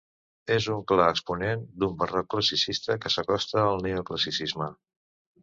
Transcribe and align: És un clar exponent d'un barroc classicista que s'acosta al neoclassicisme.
És 0.53 0.67
un 0.75 0.79
clar 0.91 1.09
exponent 1.15 1.61
d'un 1.83 1.93
barroc 1.99 2.31
classicista 2.35 2.97
que 3.05 3.13
s'acosta 3.17 3.61
al 3.67 3.87
neoclassicisme. 3.89 4.73